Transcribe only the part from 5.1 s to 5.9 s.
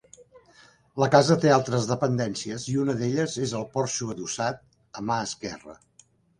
mà esquerra.